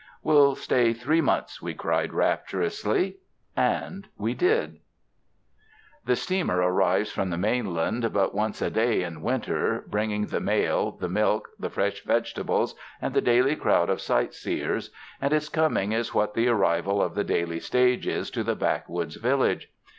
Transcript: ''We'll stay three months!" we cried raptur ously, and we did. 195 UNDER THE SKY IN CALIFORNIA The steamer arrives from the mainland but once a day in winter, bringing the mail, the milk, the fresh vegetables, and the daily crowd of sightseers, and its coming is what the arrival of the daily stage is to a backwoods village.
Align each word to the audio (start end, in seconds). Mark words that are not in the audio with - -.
''We'll 0.25 0.55
stay 0.57 0.93
three 0.93 1.21
months!" 1.21 1.61
we 1.61 1.75
cried 1.75 2.09
raptur 2.09 2.65
ously, 2.65 3.17
and 3.55 4.07
we 4.17 4.33
did. 4.33 4.79
195 6.05 6.09
UNDER 6.09 6.11
THE 6.11 6.15
SKY 6.15 6.33
IN 6.37 6.47
CALIFORNIA 6.47 6.63
The 6.63 6.63
steamer 6.65 6.73
arrives 6.73 7.11
from 7.11 7.29
the 7.29 7.37
mainland 7.37 8.11
but 8.11 8.33
once 8.33 8.61
a 8.63 8.69
day 8.71 9.03
in 9.03 9.21
winter, 9.21 9.83
bringing 9.85 10.25
the 10.25 10.39
mail, 10.39 10.93
the 10.93 11.07
milk, 11.07 11.49
the 11.59 11.69
fresh 11.69 12.03
vegetables, 12.03 12.73
and 12.99 13.13
the 13.13 13.21
daily 13.21 13.55
crowd 13.55 13.91
of 13.91 14.01
sightseers, 14.01 14.89
and 15.21 15.31
its 15.33 15.49
coming 15.49 15.91
is 15.91 16.15
what 16.15 16.33
the 16.33 16.47
arrival 16.47 16.99
of 16.99 17.13
the 17.13 17.23
daily 17.23 17.59
stage 17.59 18.07
is 18.07 18.31
to 18.31 18.49
a 18.51 18.55
backwoods 18.55 19.17
village. 19.17 19.71